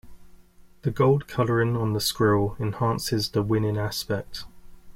[0.81, 4.45] The gold colouring on the squirrel enhances the winning aspect.